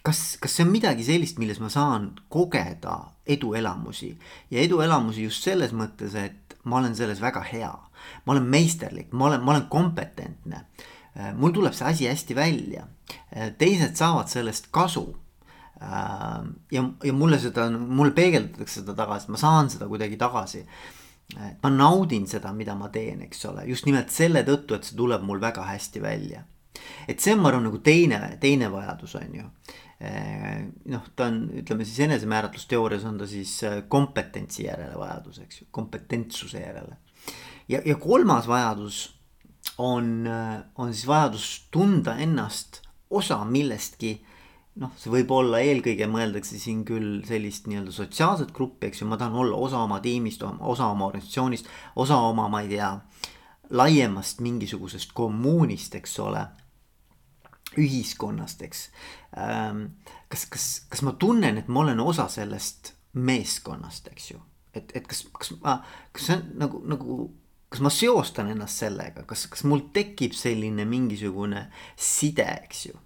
kas, 0.02 0.37
kas 0.42 0.56
see 0.56 0.66
on 0.66 0.73
midagi 0.73 1.06
sellist, 1.06 1.38
milles 1.40 1.61
ma 1.62 1.71
saan 1.73 2.12
kogeda 2.32 2.99
eduelamusi 3.26 4.12
ja 4.50 4.62
eduelamusi 4.62 5.26
just 5.28 5.47
selles 5.47 5.75
mõttes, 5.76 6.16
et 6.18 6.56
ma 6.64 6.78
olen 6.80 6.94
selles 6.97 7.21
väga 7.23 7.42
hea. 7.52 7.73
ma 8.26 8.32
olen 8.32 8.47
meisterlik, 8.50 9.12
ma 9.12 9.28
olen, 9.28 9.42
ma 9.47 9.52
olen 9.52 9.68
kompetentne. 9.71 10.64
Äh, 11.14 11.35
mul 11.38 11.52
tuleb 11.54 11.75
see 11.76 11.87
asi 11.87 12.09
hästi 12.09 12.35
välja, 12.35 12.87
äh, 13.30 13.52
teised 13.59 13.94
saavad 13.94 14.26
sellest 14.32 14.71
kasu 14.75 15.04
äh, 15.82 16.40
ja, 16.73 16.82
ja 17.04 17.12
mulle 17.12 17.38
seda, 17.38 17.68
mulle 17.71 18.11
peegeldatakse 18.16 18.80
seda 18.80 18.97
tagasi, 18.99 19.30
ma 19.30 19.38
saan 19.38 19.71
seda 19.71 19.87
kuidagi 19.90 20.18
tagasi. 20.18 20.66
ma 21.62 21.71
naudin 21.71 22.26
seda, 22.28 22.50
mida 22.52 22.75
ma 22.76 22.90
teen, 22.92 23.23
eks 23.25 23.47
ole, 23.49 23.62
just 23.64 23.87
nimelt 23.87 24.11
selle 24.12 24.42
tõttu, 24.44 24.75
et 24.76 24.85
see 24.85 24.97
tuleb 24.99 25.23
mul 25.25 25.40
väga 25.40 25.62
hästi 25.64 26.02
välja. 26.02 26.42
Et 27.09 27.21
see 27.21 27.35
on, 27.35 27.40
ma 27.42 27.52
arvan, 27.52 27.66
nagu 27.68 27.78
teine, 27.85 28.21
teine 28.40 28.71
vajadus 28.73 29.16
on 29.21 29.40
ju 29.40 29.49
Eh, 30.02 30.62
noh, 30.90 31.04
ta 31.14 31.28
on, 31.30 31.44
ütleme 31.61 31.85
siis 31.87 32.00
enesemääratlusteoorias 32.09 33.04
on 33.06 33.21
ta 33.21 33.26
siis 33.30 33.52
eh, 33.68 33.76
kompetentsi 33.88 34.64
järele 34.64 34.97
vajadus, 34.99 35.38
eks 35.44 35.61
ju, 35.61 35.66
kompetentsuse 35.71 36.59
järele. 36.59 36.97
ja, 37.71 37.78
ja 37.87 37.94
kolmas 38.02 38.49
vajadus 38.50 38.97
on, 39.78 40.26
eh, 40.26 40.56
on 40.75 40.90
siis 40.90 41.06
vajadus 41.06 41.68
tunda 41.71 42.16
ennast 42.18 42.80
osa 43.14 43.38
millestki, 43.47 44.16
noh, 44.82 44.90
see 44.99 45.12
võib 45.12 45.30
olla 45.37 45.61
eelkõige 45.62 46.09
mõeldakse 46.11 46.59
siin 46.59 46.82
küll 46.88 47.21
sellist 47.28 47.71
nii-öelda 47.71 47.94
sotsiaalset 47.94 48.50
gruppi, 48.56 48.88
eks 48.88 49.04
ju, 49.04 49.06
ma 49.12 49.21
tahan 49.21 49.38
olla 49.44 49.61
osa 49.68 49.85
oma 49.87 50.00
tiimist, 50.02 50.42
osa 50.42 50.90
oma 50.90 51.12
organisatsioonist, 51.12 51.71
osa 51.94 52.18
oma, 52.32 52.49
ma 52.50 52.64
ei 52.66 52.73
tea, 52.75 52.90
laiemast 53.71 54.42
mingisugusest 54.42 55.14
kommuunist, 55.14 55.94
eks 56.02 56.18
ole. 56.26 56.42
Ühiskonnast, 57.81 58.62
eks. 58.67 58.87
Ähm, 59.38 59.85
kas, 60.33 60.47
kas, 60.52 60.67
kas 60.93 61.05
ma 61.07 61.14
tunnen, 61.21 61.61
et 61.61 61.69
ma 61.73 61.85
olen 61.85 62.00
osa 62.00 62.29
sellest 62.33 62.95
meeskonnast, 63.12 64.09
eks 64.12 64.33
ju, 64.33 64.41
et, 64.75 64.93
et 64.97 65.07
kas, 65.09 65.25
kas 65.37 65.55
ma, 65.61 65.79
kas 66.17 66.29
see 66.29 66.38
on 66.38 66.45
nagu, 66.62 66.83
nagu 66.88 67.21
kas 67.73 67.81
ma 67.85 67.93
seostan 67.93 68.50
ennast 68.52 68.83
sellega, 68.83 69.25
kas, 69.29 69.47
kas 69.52 69.64
mul 69.69 69.87
tekib 69.97 70.37
selline 70.37 70.85
mingisugune 70.88 71.67
side, 71.97 72.49
eks 72.67 72.87
ju? 72.91 72.99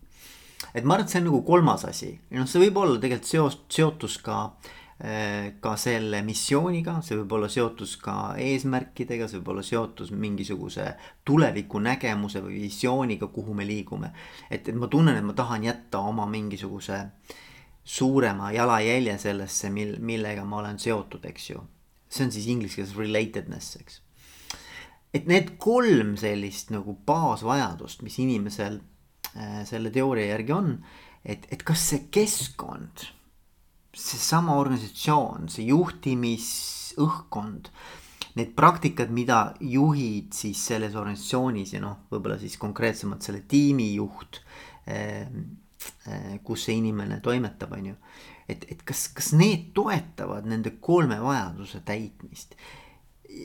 Et 0.76 0.84
ma 0.84 0.96
arvan, 0.96 1.06
et 1.06 1.12
see 1.12 1.20
on 1.22 1.28
nagu 1.30 1.38
kolmas 1.46 1.84
asi. 1.88 2.10
Ja 2.32 2.40
noh, 2.40 2.48
see 2.50 2.60
võib 2.64 2.78
olla 2.82 2.98
tegelikult 3.00 3.28
seos, 3.30 3.58
seotus 3.72 4.16
ka 4.24 4.40
äh, 4.42 4.74
ka 4.96 5.74
selle 5.76 6.22
missiooniga, 6.24 6.94
see 7.04 7.18
võib 7.18 7.34
olla 7.36 7.50
seotus 7.52 7.98
ka 8.00 8.14
eesmärkidega, 8.40 9.26
see 9.28 9.42
võib 9.42 9.50
olla 9.52 9.64
seotus 9.66 10.08
mingisuguse 10.08 10.86
tulevikunägemuse 11.28 12.40
või 12.40 12.62
visiooniga, 12.62 13.28
kuhu 13.28 13.52
me 13.54 13.66
liigume. 13.68 14.14
et, 14.48 14.68
et 14.68 14.74
ma 14.74 14.88
tunnen, 14.88 15.18
et 15.18 15.24
ma 15.24 15.36
tahan 15.36 15.68
jätta 15.68 16.00
oma 16.00 16.24
mingisuguse 16.32 17.02
suurema 17.84 18.48
jalajälje 18.56 19.18
sellesse, 19.18 19.70
mil, 19.70 19.98
millega 20.00 20.48
ma 20.48 20.62
olen 20.62 20.80
seotud, 20.80 21.28
eks 21.28 21.50
ju. 21.50 21.60
see 22.08 22.24
on 22.24 22.32
siis 22.32 22.48
inglise 22.48 22.80
keeles 22.80 22.96
relatedness, 22.96 23.76
eks. 23.76 24.00
et 25.12 25.28
need 25.28 25.58
kolm 25.60 26.16
sellist 26.16 26.72
nagu 26.72 26.96
baasvajadust, 27.04 28.00
mis 28.02 28.16
inimesel 28.24 28.80
Äh, 29.36 29.64
selle 29.68 29.90
teooria 29.92 30.30
järgi 30.30 30.54
on, 30.54 30.70
et, 31.24 31.44
et 31.52 31.60
kas 31.66 31.82
see 31.90 32.06
keskkond, 32.14 33.04
seesama 33.96 34.56
organisatsioon, 34.60 35.48
see 35.52 35.66
juhtimisõhkkond, 35.70 37.70
need 38.36 38.50
praktikad, 38.56 39.12
mida 39.16 39.40
juhid 39.64 40.32
siis 40.36 40.60
selles 40.70 40.94
organisatsioonis 40.98 41.72
ja 41.76 41.80
noh, 41.84 41.96
võib-olla 42.12 42.38
siis 42.40 42.56
konkreetsemalt 42.60 43.22
selle 43.24 43.42
tiimijuht 43.48 44.32
eh,, 44.86 45.26
eh, 46.06 46.34
kus 46.44 46.60
see 46.68 46.76
inimene 46.82 47.16
toimetab, 47.24 47.70
on 47.78 47.84
ju. 47.92 47.96
et, 48.48 48.60
et 48.70 48.82
kas, 48.86 49.08
kas 49.16 49.32
need 49.32 49.62
toetavad 49.74 50.46
nende 50.46 50.70
kolme 50.80 51.18
vajaduse 51.22 51.80
täitmist 51.88 52.54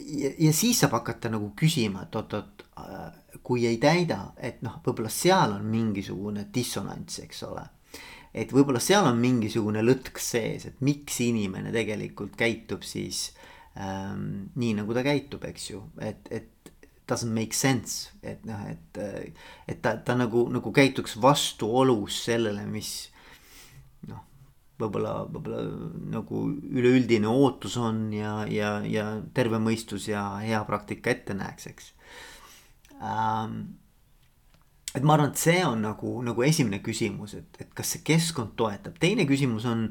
ja, 0.07 0.31
ja 0.37 0.53
siis 0.53 0.79
saab 0.79 0.95
hakata 0.99 1.31
nagu 1.31 1.51
küsima, 1.57 2.05
et 2.05 2.15
oot-oot, 2.15 2.65
kui 3.43 3.65
ei 3.67 3.77
täida, 3.81 4.31
et 4.37 4.61
noh, 4.65 4.79
võib-olla 4.85 5.11
seal 5.11 5.55
on 5.57 5.67
mingisugune 5.69 6.47
dissonants, 6.53 7.19
eks 7.23 7.43
ole. 7.47 7.63
Et 8.33 8.53
võib-olla 8.55 8.79
seal 8.83 9.07
on 9.09 9.19
mingisugune 9.19 9.83
lõtk 9.83 10.19
sees, 10.23 10.67
et 10.69 10.83
miks 10.83 11.19
inimene 11.23 11.73
tegelikult 11.73 12.37
käitub 12.39 12.85
siis 12.87 13.29
ähm, 13.75 14.51
nii, 14.55 14.75
nagu 14.79 14.95
ta 14.95 15.03
käitub, 15.05 15.43
eks 15.49 15.69
ju, 15.73 15.83
et, 16.03 16.31
et 16.31 16.71
doesn't 17.11 17.33
make 17.35 17.55
sense, 17.57 18.11
et 18.23 18.43
noh, 18.47 18.61
et, 18.71 19.01
et 19.67 19.81
ta, 19.83 19.97
ta 19.99 20.15
nagu, 20.15 20.45
nagu 20.53 20.71
käituks 20.75 21.17
vastuolus 21.21 22.21
sellele, 22.27 22.63
mis 22.71 22.91
noh, 24.07 24.23
võib-olla, 24.79 25.17
võib-olla 25.27 25.65
nagu 26.15 26.45
üleüldine 26.71 27.27
ootus 27.27 27.75
on 27.81 28.07
ja, 28.15 28.41
ja, 28.47 28.77
ja 28.87 29.09
terve 29.35 29.59
mõistus 29.59 30.07
ja 30.11 30.23
hea 30.43 30.63
praktika 30.67 31.13
ette 31.13 31.37
näeks, 31.37 31.69
eks 31.73 31.93
ähm,. 33.01 33.61
Et 34.95 35.03
ma 35.03 35.15
arvan, 35.15 35.31
et 35.31 35.39
see 35.39 35.61
on 35.63 35.81
nagu, 35.85 36.13
nagu 36.25 36.43
esimene 36.43 36.81
küsimus, 36.83 37.35
et, 37.39 37.59
et 37.63 37.73
kas 37.75 37.95
see 37.95 38.05
keskkond 38.05 38.55
toetab, 38.59 38.97
teine 38.99 39.25
küsimus 39.29 39.65
on, 39.69 39.85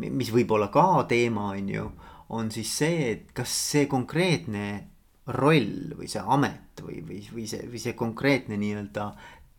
mis 0.00 0.32
võib 0.32 0.54
olla 0.56 0.70
ka 0.72 1.04
teema, 1.10 1.50
on 1.56 1.72
ju, 1.72 1.88
on 2.36 2.50
siis 2.54 2.72
see, 2.80 3.10
et 3.12 3.32
kas 3.36 3.52
see 3.72 3.86
konkreetne 3.90 4.66
roll 5.36 5.92
või 5.98 6.08
see 6.08 6.22
amet 6.22 6.80
või, 6.82 7.02
või, 7.04 7.20
või 7.34 7.46
see, 7.50 7.66
või 7.68 7.82
see 7.82 7.96
konkreetne 7.98 8.58
nii-öelda 8.60 9.10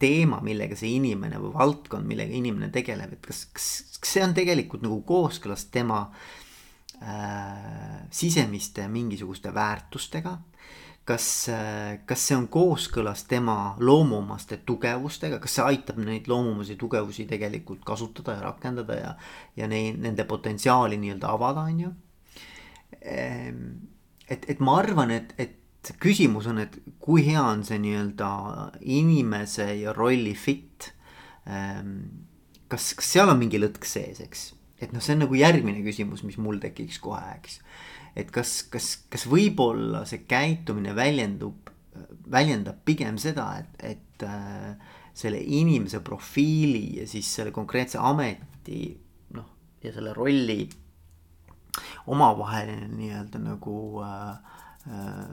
teema, 0.01 0.39
millega 0.46 0.77
see 0.77 0.96
inimene 0.96 1.39
või 1.42 1.54
valdkond, 1.56 2.08
millega 2.08 2.34
inimene 2.38 2.70
tegeleb, 2.74 3.18
et 3.18 3.25
kas, 3.25 3.46
kas, 3.54 3.70
kas 4.01 4.18
see 4.18 4.25
on 4.25 4.36
tegelikult 4.38 4.86
nagu 4.86 5.00
kooskõlas 5.06 5.68
tema 5.74 6.04
äh, 7.01 8.06
sisemiste 8.13 8.88
mingisuguste 8.94 9.54
väärtustega 9.54 10.38
kas, 11.08 11.28
kas 12.08 12.24
see 12.28 12.36
on 12.36 12.48
kooskõlas 12.52 13.24
tema 13.30 13.76
loomuomaste 13.80 14.60
tugevustega, 14.68 15.40
kas 15.44 15.58
see 15.58 15.68
aitab 15.72 16.02
neid 16.04 16.28
loomumasi 16.28 16.76
tugevusi 16.80 17.28
tegelikult 17.30 17.86
kasutada 17.88 18.36
ja 18.36 18.44
rakendada 18.50 18.98
ja, 19.00 19.14
ja 19.56 19.70
neid, 19.72 20.02
nende 20.04 20.28
potentsiaali 20.28 21.00
nii-öelda 21.00 21.32
avada, 21.32 21.64
on 21.72 21.80
ju. 21.86 21.94
Ehm, 23.00 23.64
et, 24.28 24.50
et 24.52 24.60
ma 24.60 24.82
arvan, 24.82 25.14
et, 25.16 25.32
et 25.40 25.94
küsimus 26.04 26.50
on, 26.52 26.60
et 26.66 26.76
kui 27.00 27.24
hea 27.30 27.44
on 27.44 27.64
see 27.64 27.80
nii-öelda 27.86 28.32
inimese 28.84 29.70
ja 29.80 29.96
rolli 29.96 30.36
fit. 30.36 30.92
Ehm, 31.48 32.00
kas, 32.68 32.92
kas 33.00 33.16
seal 33.16 33.32
on 33.32 33.40
mingi 33.40 33.62
lõtk 33.64 33.88
sees, 33.88 34.20
eks, 34.28 34.50
et 34.84 34.92
noh, 34.92 35.04
see 35.04 35.16
on 35.16 35.24
nagu 35.24 35.40
järgmine 35.40 35.80
küsimus, 35.88 36.28
mis 36.28 36.36
mul 36.42 36.60
tekiks 36.60 37.00
kohe, 37.00 37.24
eks 37.40 37.62
et 38.18 38.32
kas, 38.34 38.64
kas, 38.74 38.92
kas 39.12 39.28
võib-olla 39.30 40.04
see 40.10 40.24
käitumine 40.30 40.96
väljendub, 40.98 41.70
väljendab 42.32 42.82
pigem 42.88 43.20
seda, 43.22 43.52
et, 43.62 43.86
et 43.94 44.26
äh, 44.26 44.74
selle 45.18 45.40
inimese 45.42 46.02
profiili 46.06 47.00
ja 47.00 47.08
siis 47.10 47.30
selle 47.40 47.54
konkreetse 47.54 48.02
ameti 48.02 48.90
noh, 49.38 49.48
ja 49.84 49.94
selle 49.94 50.14
rolli 50.18 50.64
omavaheline 52.10 52.90
nii-öelda 52.98 53.42
nagu 53.42 53.78
äh, 54.06 54.28
äh, 54.90 55.24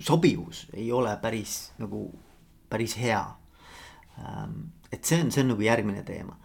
sobivus 0.00 0.66
ei 0.76 0.90
ole 0.92 1.16
päris 1.22 1.58
nagu, 1.80 2.08
päris 2.68 2.96
hea 3.00 3.24
ähm,. 4.20 4.72
et 4.92 5.04
see 5.04 5.20
on, 5.22 5.32
see 5.32 5.44
on 5.44 5.54
nagu 5.54 5.64
järgmine 5.64 6.04
teema 6.06 6.36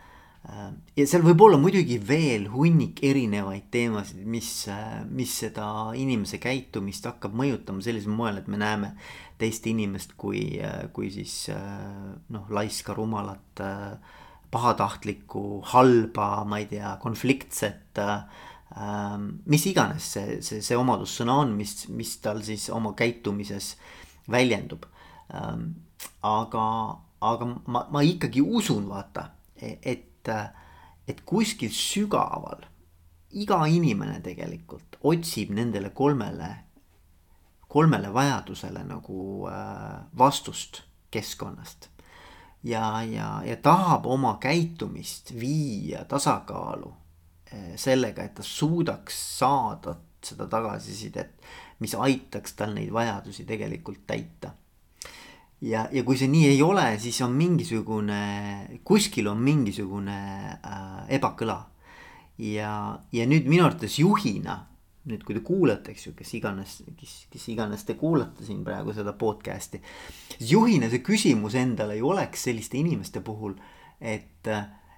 ja 0.41 1.05
seal 1.05 1.21
võib 1.25 1.43
olla 1.45 1.57
muidugi 1.61 1.99
veel 2.01 2.47
hunnik 2.49 3.01
erinevaid 3.05 3.67
teemasid, 3.73 4.23
mis, 4.25 4.49
äh, 4.73 5.03
mis 5.05 5.35
seda 5.43 5.67
inimese 5.97 6.41
käitumist 6.41 7.05
hakkab 7.05 7.35
mõjutama 7.37 7.83
sellisel 7.85 8.15
moel, 8.15 8.41
et 8.41 8.49
me 8.49 8.57
näeme 8.61 8.95
teist 9.41 9.67
inimest 9.69 10.15
kui, 10.17 10.57
äh, 10.57 10.87
kui 10.93 11.11
siis 11.13 11.35
noh, 11.51 12.49
laiska, 12.49 12.95
rumalat, 12.97 13.61
pahatahtlikku, 14.51 15.61
halba, 15.71 16.43
ma 16.43 16.59
ei 16.59 16.67
tea, 16.67 16.97
konfliktset 17.01 18.01
mis 19.51 19.65
iganes 19.67 20.05
see, 20.13 20.37
see, 20.43 20.61
see 20.63 20.77
omadussõna 20.79 21.33
on, 21.43 21.49
mis, 21.59 21.89
mis 21.91 22.13
tal 22.23 22.39
siis 22.43 22.69
oma 22.71 22.93
käitumises 22.95 23.73
väljendub. 24.31 24.85
aga, 26.23 26.63
aga 27.19 27.49
ma, 27.67 27.83
ma 27.91 28.03
ikkagi 28.07 28.41
usun, 28.41 28.87
vaata, 28.87 29.27
et 29.59 30.10
et, 30.21 30.51
et 31.07 31.21
kuskil 31.25 31.71
sügaval 31.73 32.65
iga 33.31 33.63
inimene 33.67 34.19
tegelikult 34.23 34.97
otsib 35.07 35.53
nendele 35.55 35.89
kolmele, 35.95 36.49
kolmele 37.71 38.11
vajadusele 38.13 38.83
nagu 38.83 39.47
äh, 39.49 40.01
vastust 40.17 40.83
keskkonnast. 41.11 41.89
ja, 42.63 43.03
ja, 43.03 43.41
ja 43.45 43.57
tahab 43.57 44.05
oma 44.05 44.37
käitumist 44.37 45.33
viia 45.39 46.05
tasakaalu 46.05 46.93
äh, 47.53 47.75
sellega, 47.75 48.23
et 48.23 48.35
ta 48.35 48.43
suudaks 48.43 49.39
saada 49.39 49.95
seda 50.23 50.47
tagasisidet, 50.47 51.41
mis 51.79 51.95
aitaks 51.95 52.53
tal 52.53 52.75
neid 52.75 52.91
vajadusi 52.93 53.45
tegelikult 53.45 54.05
täita 54.07 54.51
ja, 55.61 55.85
ja 55.91 56.03
kui 56.05 56.17
see 56.19 56.29
nii 56.31 56.49
ei 56.51 56.61
ole, 56.65 56.85
siis 57.01 57.19
on 57.25 57.35
mingisugune, 57.37 58.21
kuskil 58.87 59.29
on 59.31 59.41
mingisugune 59.43 60.17
äh, 60.57 60.89
ebakõla. 61.17 61.59
ja, 62.41 62.73
ja 63.13 63.25
nüüd 63.29 63.49
minu 63.49 63.67
arvates 63.67 63.99
juhina, 64.01 64.57
nüüd 65.09 65.23
kui 65.25 65.37
te 65.37 65.43
kuulate, 65.45 65.93
eks 65.93 66.07
ju, 66.07 66.15
kes 66.17 66.33
iganes, 66.37 66.79
kes, 66.97 67.13
kes 67.33 67.47
iganes 67.53 67.85
te 67.85 67.95
kuulate 67.97 68.45
siin 68.45 68.63
praegu 68.65 68.93
seda 68.97 69.13
podcast'i. 69.13 69.81
siis 70.37 70.51
juhina 70.55 70.89
see 70.89 71.03
küsimus 71.05 71.55
endale 71.59 71.99
ju 71.99 72.09
oleks 72.09 72.47
selliste 72.49 72.79
inimeste 72.81 73.21
puhul, 73.25 73.55
et, 73.99 74.49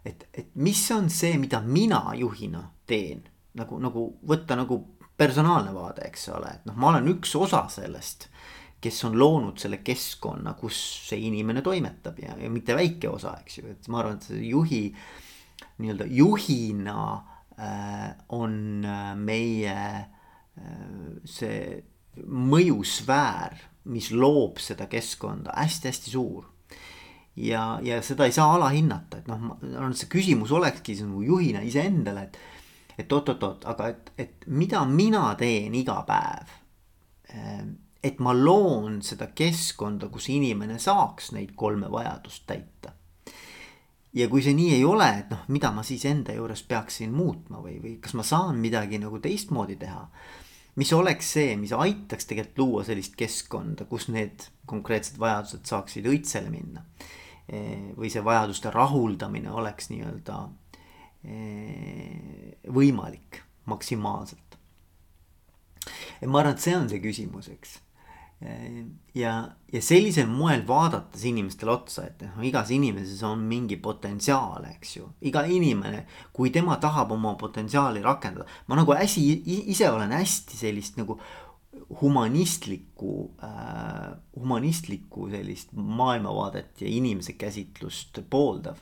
et, 0.06 0.28
et 0.34 0.56
mis 0.56 0.84
on 0.96 1.10
see, 1.12 1.38
mida 1.38 1.62
mina 1.62 2.06
juhina 2.20 2.70
teen. 2.88 3.24
nagu, 3.54 3.78
nagu 3.78 4.08
võtta 4.26 4.56
nagu 4.58 4.80
personaalne 5.18 5.70
vaade, 5.76 6.08
eks 6.08 6.30
ole, 6.34 6.50
et 6.56 6.64
noh, 6.66 6.76
ma 6.76 6.90
olen 6.90 7.12
üks 7.12 7.36
osa 7.38 7.68
sellest 7.70 8.32
kes 8.84 9.04
on 9.08 9.18
loonud 9.20 9.60
selle 9.62 9.80
keskkonna, 9.86 10.56
kus 10.60 10.78
see 11.10 11.22
inimene 11.30 11.64
toimetab 11.66 12.20
ja, 12.20 12.36
ja 12.40 12.50
mitte 12.52 12.76
väike 12.76 13.10
osa, 13.10 13.38
eks 13.44 13.60
ju, 13.60 13.68
et 13.72 13.88
ma 13.92 14.02
arvan, 14.04 14.20
et 14.20 14.44
juhi 14.44 14.84
nii-öelda 15.78 16.06
juhina 16.10 16.98
äh, 17.60 18.16
on 18.30 18.86
äh, 18.86 19.16
meie 19.16 19.76
äh, 19.76 20.08
see 21.26 21.84
mõjusfäär, 22.24 23.58
mis 23.90 24.12
loob 24.14 24.60
seda 24.62 24.88
keskkonda 24.88 25.56
hästi-hästi 25.58 26.12
suur. 26.14 26.50
ja, 27.36 27.80
ja 27.82 28.02
seda 28.06 28.28
ei 28.30 28.32
saa 28.32 28.54
alahinnata, 28.56 29.18
et 29.18 29.28
noh, 29.28 29.40
ma 29.42 29.56
arvan, 29.58 29.92
et 29.92 30.04
see 30.04 30.12
küsimus 30.12 30.52
olekski 30.54 30.96
nagu 31.02 31.24
juhina 31.26 31.64
iseendale, 31.66 32.28
et. 32.28 32.38
et 32.98 33.12
oot-oot-oot, 33.12 33.66
aga 33.66 33.88
et, 33.90 34.12
et 34.22 34.46
mida 34.46 34.84
mina 34.86 35.32
teen 35.36 35.74
iga 35.74 36.04
päev. 36.06 36.52
Ehm, 37.34 37.72
et 38.04 38.20
ma 38.20 38.34
loon 38.36 39.00
seda 39.06 39.30
keskkonda, 39.36 40.10
kus 40.12 40.28
inimene 40.34 40.80
saaks 40.80 41.32
neid 41.32 41.54
kolme 41.56 41.92
vajadust 41.92 42.46
täita. 42.48 42.92
ja 44.14 44.28
kui 44.30 44.44
see 44.46 44.54
nii 44.54 44.76
ei 44.76 44.84
ole, 44.86 45.08
et 45.24 45.32
noh, 45.34 45.46
mida 45.50 45.72
ma 45.74 45.82
siis 45.84 46.04
enda 46.06 46.36
juures 46.36 46.62
peaksin 46.70 47.14
muutma 47.16 47.64
või, 47.64 47.80
või 47.82 47.96
kas 48.02 48.14
ma 48.14 48.24
saan 48.28 48.60
midagi 48.62 49.00
nagu 49.02 49.20
teistmoodi 49.24 49.80
teha 49.82 50.04
mis 50.76 50.94
oleks 50.94 51.32
see, 51.36 51.56
mis 51.58 51.74
aitaks 51.74 52.28
tegelikult 52.30 52.62
luua 52.62 52.84
sellist 52.86 53.16
keskkonda, 53.18 53.86
kus 53.90 54.08
need 54.14 54.48
konkreetsed 54.70 55.20
vajadused 55.22 55.70
saaksid 55.70 56.08
õitsele 56.10 56.50
minna. 56.54 56.86
Eh, 57.44 57.92
või 57.98 58.10
see 58.10 58.24
vajaduste 58.24 58.72
rahuldamine 58.72 59.52
oleks 59.52 59.90
nii-öelda 59.92 60.38
eh, 61.28 62.54
võimalik 62.74 63.42
maksimaalselt. 63.70 64.58
ma 66.26 66.40
arvan, 66.40 66.54
et 66.56 66.64
see 66.64 66.76
on 66.78 66.88
see 66.90 67.02
küsimus, 67.04 67.50
eks 67.52 67.82
ja, 69.16 69.34
ja 69.74 69.82
sellisel 69.82 70.28
moel 70.28 70.64
vaadates 70.68 71.24
inimestele 71.30 71.72
otsa, 71.74 72.08
et 72.10 72.24
noh, 72.26 72.42
igas 72.46 72.72
inimeses 72.76 73.22
on 73.28 73.44
mingi 73.48 73.78
potentsiaal, 73.82 74.66
eks 74.74 74.98
ju. 74.98 75.08
iga 75.30 75.46
inimene, 75.48 76.04
kui 76.36 76.52
tema 76.54 76.78
tahab 76.82 77.14
oma 77.16 77.36
potentsiaali 77.40 78.04
rakendada, 78.04 78.48
ma 78.68 78.80
nagu 78.80 78.96
hästi, 78.98 79.26
ise 79.74 79.90
olen 79.92 80.16
hästi 80.18 80.60
sellist 80.60 81.00
nagu 81.00 81.20
humanistlikku 82.02 83.14
äh,, 83.44 84.14
humanistlikku 84.40 85.30
sellist 85.30 85.74
maailmavaadet 85.74 86.82
ja 86.82 86.88
inimese 86.88 87.34
käsitlust 87.34 88.20
pooldav. 88.30 88.78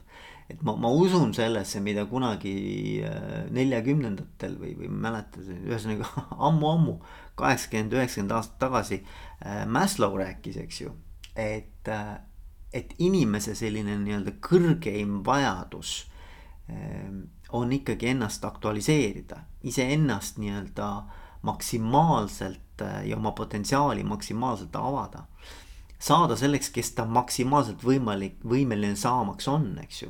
Et 0.51 0.61
ma, 0.67 0.75
ma 0.79 0.91
usun 0.93 1.33
sellesse, 1.35 1.79
mida 1.83 2.05
kunagi 2.09 2.55
äh, 3.07 3.45
neljakümnendatel 3.53 4.57
või, 4.59 4.73
või 4.79 4.89
ma 4.89 4.97
ei 4.97 5.03
mäleta, 5.07 5.45
ühesõnaga 5.57 6.25
ammu-ammu, 6.49 6.97
kaheksakümmend, 7.39 7.95
üheksakümmend 7.97 8.35
aastat 8.37 8.59
tagasi 8.61 9.01
äh, 9.01 9.63
Maslow 9.69 10.17
rääkis, 10.19 10.59
eks 10.65 10.83
ju, 10.85 10.95
et 11.35 11.91
äh,, 11.91 12.19
et 12.71 12.93
inimese 13.03 13.51
selline 13.59 13.97
nii-öelda 13.99 14.37
kõrgeim 14.43 15.17
vajadus 15.27 16.05
äh, 16.71 17.09
on 17.51 17.73
ikkagi 17.75 18.13
ennast 18.13 18.45
aktualiseerida, 18.47 19.41
iseennast 19.67 20.39
nii-öelda 20.39 20.91
maksimaalselt 21.47 22.83
ja 23.05 23.17
oma 23.17 23.31
potentsiaali 23.35 24.03
maksimaalselt 24.07 24.75
avada. 24.75 25.25
Saada 26.01 26.37
selleks, 26.39 26.71
kes 26.73 26.95
ta 26.97 27.05
maksimaalselt 27.05 27.83
võimalik, 27.85 28.39
võimeline 28.47 28.97
saamaks 28.99 29.47
on, 29.51 29.73
eks 29.83 30.01
ju. 30.03 30.09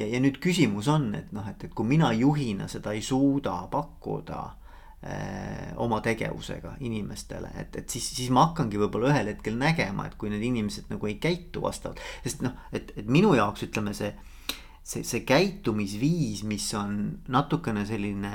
ja, 0.00 0.06
ja 0.06 0.20
nüüd 0.22 0.40
küsimus 0.42 0.88
on, 0.88 1.10
et 1.18 1.34
noh, 1.36 1.46
et, 1.50 1.68
et 1.68 1.74
kui 1.76 1.88
mina 1.88 2.12
juhina 2.16 2.68
seda 2.72 2.94
ei 2.96 3.02
suuda 3.04 3.56
pakkuda 3.72 4.40
äh, 4.46 5.76
oma 5.82 6.00
tegevusega 6.04 6.78
inimestele, 6.80 7.52
et, 7.60 7.76
et 7.82 7.92
siis, 7.92 8.08
siis 8.16 8.32
ma 8.32 8.48
hakkangi 8.48 8.80
võib-olla 8.80 9.12
ühel 9.12 9.34
hetkel 9.34 9.60
nägema, 9.60 10.08
et 10.08 10.16
kui 10.20 10.32
need 10.32 10.44
inimesed 10.48 10.88
nagu 10.92 11.10
ei 11.10 11.18
käitu 11.22 11.64
vastavalt, 11.66 12.00
sest 12.24 12.44
noh, 12.46 12.56
et, 12.72 12.94
et 12.96 13.08
minu 13.08 13.34
jaoks 13.36 13.68
ütleme 13.68 13.94
see 13.96 14.14
see, 14.90 15.04
see 15.04 15.22
käitumisviis, 15.28 16.42
mis 16.48 16.66
on 16.78 16.96
natukene 17.30 17.84
selline 17.88 18.32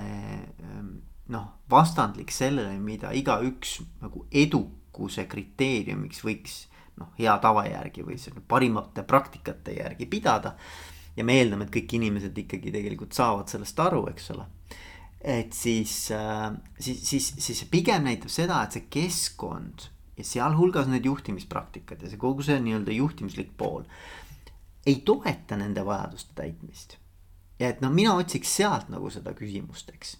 ähm, 0.62 0.92
noh, 1.34 1.50
vastandlik 1.72 2.32
sellele, 2.34 2.78
mida 2.80 3.12
igaüks 3.16 3.80
nagu 4.04 4.26
edukuse 4.32 5.26
kriteeriumiks 5.32 6.22
võiks 6.26 6.60
noh, 7.00 7.12
hea 7.20 7.38
tava 7.44 7.66
järgi 7.68 8.06
või 8.06 8.18
parimate 8.48 9.04
praktikate 9.04 9.78
järgi 9.80 10.06
pidada. 10.06 10.56
ja 11.16 11.24
me 11.24 11.38
eeldame, 11.40 11.66
et 11.66 11.72
kõik 11.72 11.96
inimesed 11.96 12.38
ikkagi 12.38 12.74
tegelikult 12.76 13.16
saavad 13.16 13.48
sellest 13.48 13.80
aru, 13.80 14.06
eks 14.12 14.32
ole. 14.36 14.46
et 15.22 15.54
siis, 15.54 16.12
äh, 16.12 16.52
siis, 16.80 17.08
siis, 17.10 17.34
siis 17.38 17.64
pigem 17.72 18.04
näitab 18.04 18.30
seda, 18.30 18.64
et 18.64 18.72
see 18.72 18.88
keskkond 18.90 19.90
ja 20.18 20.24
sealhulgas 20.24 20.88
need 20.88 21.06
juhtimispraktikad 21.06 22.02
ja 22.02 22.10
see 22.12 22.20
kogu 22.20 22.44
see 22.46 22.60
nii-öelda 22.60 22.94
juhtimislik 22.96 23.56
pool 23.58 23.84
ei 24.86 25.02
toeta 25.06 25.58
nende 25.58 25.86
vajaduste 25.86 26.36
täitmist. 26.36 26.98
ja 27.60 27.70
et 27.70 27.82
noh, 27.82 27.92
mina 27.92 28.14
otsiks 28.16 28.56
sealt 28.56 28.90
nagu 28.94 29.10
seda 29.10 29.34
küsimust, 29.34 29.90
eks 29.96 30.18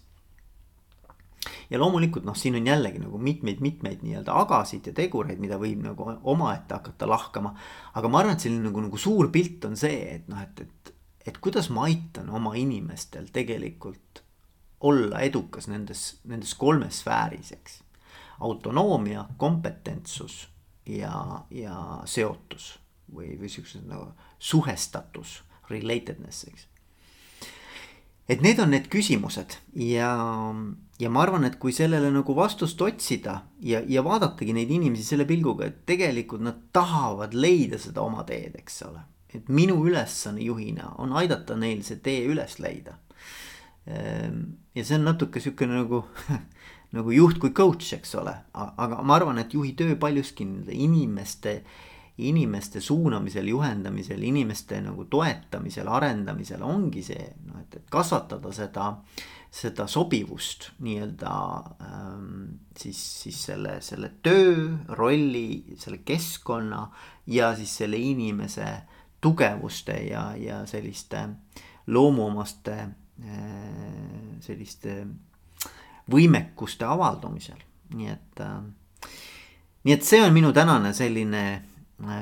ja 1.70 1.80
loomulikult 1.80 2.26
noh, 2.26 2.36
siin 2.38 2.58
on 2.58 2.66
jällegi 2.66 3.00
nagu 3.02 3.18
mitmeid-mitmeid 3.18 4.04
nii-öelda 4.04 4.34
agasid 4.42 4.90
ja 4.90 4.94
tegureid, 4.96 5.40
mida 5.42 5.58
võib 5.60 5.82
nagu 5.84 6.10
omaette 6.22 6.78
hakata 6.78 7.08
lahkama. 7.08 7.54
aga 7.94 8.08
ma 8.08 8.20
arvan, 8.20 8.36
et 8.36 8.46
selline 8.46 8.68
nagu, 8.68 8.84
nagu 8.86 9.00
suur 9.00 9.30
pilt 9.34 9.64
on 9.68 9.76
see, 9.76 9.98
et 10.14 10.28
noh, 10.28 10.42
et, 10.42 10.60
et, 10.62 10.94
et 11.26 11.38
kuidas 11.42 11.70
ma 11.74 11.88
aitan 11.90 12.30
oma 12.30 12.54
inimestel 12.56 13.30
tegelikult 13.32 14.22
olla 14.86 15.20
edukas 15.24 15.68
nendes, 15.72 16.20
nendes 16.24 16.54
kolmes 16.54 17.00
sfääris, 17.02 17.52
eks. 17.56 17.80
autonoomia, 18.40 19.24
kompetentsus 19.36 20.46
ja, 20.86 21.42
ja 21.50 22.02
seotus 22.04 22.76
või, 23.12 23.34
või 23.40 23.50
siuksed 23.50 23.88
nagu 23.88 24.12
suhestatus, 24.38 25.40
relatedness, 25.70 26.46
eks 26.52 26.68
et 28.28 28.42
need 28.42 28.58
on 28.62 28.72
need 28.74 28.88
küsimused 28.90 29.56
ja, 29.78 30.10
ja 31.00 31.10
ma 31.12 31.22
arvan, 31.22 31.44
et 31.44 31.58
kui 31.60 31.74
sellele 31.76 32.10
nagu 32.12 32.36
vastust 32.36 32.80
otsida 32.82 33.40
ja, 33.60 33.82
ja 33.84 34.04
vaadatagi 34.04 34.54
neid 34.56 34.70
inimesi 34.72 35.04
selle 35.04 35.26
pilguga, 35.28 35.68
et 35.68 35.82
tegelikult 35.88 36.44
nad 36.44 36.62
tahavad 36.76 37.36
leida 37.36 37.80
seda 37.80 38.04
oma 38.04 38.24
teed, 38.28 38.56
eks 38.60 38.82
ole. 38.88 39.02
et 39.36 39.48
minu 39.52 39.76
ülesanne 39.84 40.40
juhina 40.40 40.94
on 41.02 41.12
aidata 41.12 41.56
neil 41.60 41.82
see 41.84 41.98
tee 42.00 42.22
üles 42.30 42.56
leida. 42.62 42.94
Ehm, 43.86 44.38
ja 44.74 44.84
see 44.84 44.96
on 44.96 45.04
natuke 45.10 45.42
sihukene 45.42 45.82
nagu 45.82 46.04
nagu 46.96 47.12
juht 47.12 47.40
kui 47.42 47.52
coach, 47.52 47.92
eks 47.92 48.14
ole, 48.16 48.32
aga 48.54 49.02
ma 49.02 49.18
arvan, 49.18 49.42
et 49.42 49.52
juhi 49.52 49.74
töö 49.76 49.98
paljuski 50.00 50.46
inimeste 50.72 51.58
inimeste 52.18 52.80
suunamisel, 52.80 53.48
juhendamisel, 53.48 54.22
inimeste 54.22 54.80
nagu 54.80 55.04
toetamisel, 55.04 55.88
arendamisel 55.88 56.62
ongi 56.64 57.02
see, 57.04 57.26
noh, 57.44 57.60
et, 57.60 57.76
et 57.76 57.90
kasvatada 57.92 58.52
seda, 58.56 58.86
seda 59.52 59.86
sobivust 59.90 60.70
nii-öelda 60.84 61.34
ähm, 61.84 62.56
siis, 62.76 63.02
siis 63.22 63.42
selle, 63.50 63.76
selle 63.84 64.14
töö, 64.24 64.70
rolli, 64.96 65.76
selle 65.80 66.00
keskkonna 66.08 66.86
ja 67.32 67.52
siis 67.56 67.76
selle 67.82 68.00
inimese 68.00 68.70
tugevuste 69.20 70.00
ja, 70.08 70.30
ja 70.40 70.62
selliste 70.66 71.28
loomuomaste 71.92 72.78
äh, 72.80 72.90
selliste 74.40 75.02
võimekuste 76.10 76.86
avaldumisel, 76.88 77.60
nii 77.92 78.12
et 78.12 78.44
äh, 78.44 78.60
nii 79.86 79.94
et 79.94 80.02
see 80.02 80.20
on 80.24 80.34
minu 80.34 80.50
tänane 80.54 80.90
selline 80.96 81.42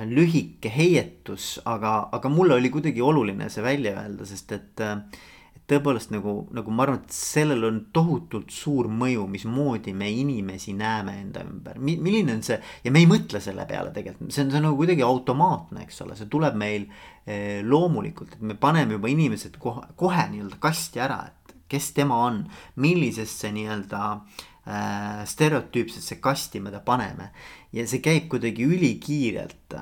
lühike 0.06 0.70
heietus, 0.70 1.58
aga, 1.66 2.08
aga 2.14 2.30
mulle 2.30 2.54
oli 2.54 2.70
kuidagi 2.70 3.02
oluline 3.02 3.48
see 3.50 3.62
välja 3.64 3.96
öelda, 4.04 4.26
sest 4.28 4.52
et, 4.54 4.82
et 4.84 5.64
tõepoolest 5.70 6.12
nagu, 6.12 6.34
nagu 6.54 6.74
ma 6.76 6.84
arvan, 6.84 7.00
et 7.02 7.14
sellel 7.16 7.64
on 7.66 7.80
tohutult 7.94 8.52
suur 8.52 8.86
mõju, 8.92 9.24
mismoodi 9.32 9.94
me 9.96 10.10
inimesi 10.12 10.76
näeme 10.76 11.16
enda 11.22 11.42
ümber, 11.46 11.80
milline 11.80 12.36
on 12.36 12.44
see 12.46 12.60
ja 12.84 12.92
me 12.94 13.02
ei 13.02 13.08
mõtle 13.10 13.40
selle 13.42 13.66
peale 13.68 13.90
tegelikult, 13.96 14.30
see 14.30 14.44
on, 14.44 14.52
see 14.52 14.60
on 14.60 14.68
nagu 14.68 14.78
kuidagi 14.78 15.06
automaatne, 15.06 15.86
eks 15.88 16.02
ole, 16.04 16.18
see 16.18 16.30
tuleb 16.30 16.58
meil 16.60 16.86
eh, 17.26 17.62
loomulikult, 17.64 18.36
et 18.36 18.44
me 18.44 18.58
paneme 18.60 18.98
juba 18.98 19.10
inimesed 19.10 19.58
kohe, 19.62 19.88
kohe 19.98 20.28
nii-öelda 20.30 20.60
kasti 20.62 21.02
ära, 21.02 21.22
et 21.32 21.56
kes 21.74 21.94
tema 21.96 22.20
on, 22.28 22.44
millisesse 22.84 23.50
nii-öelda 23.56 24.04
äh, 24.12 24.44
stereotüüpsesse 24.64 26.16
kasti 26.24 26.60
me 26.60 26.70
ta 26.72 26.80
paneme 26.80 27.28
ja 27.74 27.84
see 27.88 28.00
käib 28.04 28.30
kuidagi 28.32 28.64
ülikiirelt. 28.64 29.76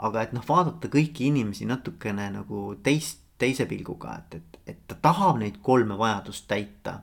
aga 0.00 0.22
et 0.22 0.32
noh, 0.32 0.44
vaadata 0.46 0.88
kõiki 0.88 1.26
inimesi 1.28 1.66
natukene 1.68 2.30
nagu 2.32 2.70
teist, 2.82 3.20
teise 3.40 3.66
pilguga, 3.68 4.14
et, 4.20 4.38
et, 4.38 4.58
et 4.72 4.80
ta 4.88 4.96
tahab 5.02 5.40
neid 5.40 5.60
kolme 5.64 5.98
vajadust 5.98 6.46
täita. 6.48 7.00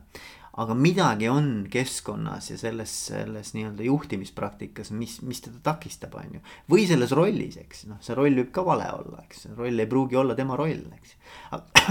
aga 0.57 0.73
midagi 0.73 1.27
on 1.29 1.67
keskkonnas 1.69 2.47
ja 2.49 2.55
selles, 2.57 2.93
selles 3.11 3.51
nii-öelda 3.53 3.83
juhtimispraktikas, 3.85 4.89
mis, 4.89 5.19
mis 5.21 5.43
teda 5.45 5.59
takistab, 5.67 6.15
on 6.17 6.39
ju. 6.39 6.41
või 6.71 6.87
selles 6.89 7.13
rollis, 7.13 7.59
eks 7.61 7.85
noh, 7.91 7.99
see 8.01 8.17
roll 8.17 8.39
võib 8.39 8.49
ka 8.55 8.65
vale 8.65 8.87
olla, 8.95 9.21
eks, 9.27 9.49
roll 9.57 9.83
ei 9.83 9.89
pruugi 9.89 10.17
olla 10.17 10.33
tema 10.35 10.57
roll, 10.57 10.81
eks. 10.97 11.17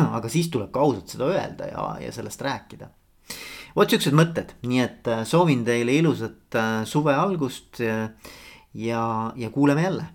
aga 0.09 0.31
siis 0.35 0.51
tuleb 0.51 0.72
ka 0.75 0.83
ausalt 0.83 1.14
seda 1.14 1.31
öelda 1.31 1.70
ja, 1.70 1.90
ja 2.07 2.14
sellest 2.14 2.42
rääkida 2.42 2.90
vot 3.77 3.91
siuksed 3.93 4.17
mõtted, 4.17 4.55
nii 4.67 4.83
et 4.85 5.09
äh, 5.12 5.25
soovin 5.29 5.65
teile 5.67 5.95
ilusat 6.01 6.57
äh, 6.57 6.85
suve 6.89 7.15
algust 7.15 7.81
ja, 7.81 9.07
ja 9.37 9.51
kuuleme 9.53 9.83
jälle 9.83 10.07